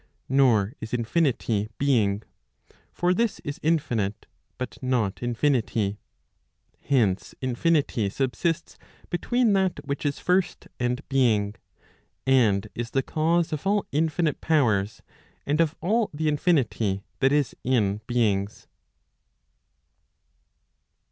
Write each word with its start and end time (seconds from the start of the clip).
Nor 0.29 0.73
is 0.81 0.95
infinity 0.95 1.69
beings 1.77 2.25
For 2.91 3.13
this 3.13 3.37
is 3.43 3.59
infinite, 3.61 4.25
but 4.57 4.81
not 4.81 5.21
infinity. 5.21 5.99
Hence 6.83 7.35
infinity 7.39 8.09
subsists 8.09 8.79
between 9.11 9.53
that 9.53 9.79
which 9.85 10.03
is 10.03 10.17
first 10.17 10.67
and 10.79 11.07
being, 11.07 11.53
and 12.25 12.67
is 12.73 12.89
the 12.89 13.03
cause 13.03 13.53
of 13.53 13.67
all 13.67 13.85
infinite 13.91 14.41
powers, 14.41 15.03
and 15.45 15.61
of 15.61 15.75
all 15.81 16.09
die 16.15 16.25
infinity 16.29 17.03
that 17.19 17.31
is 17.31 17.55
in 17.63 18.01
beings. 18.07 18.65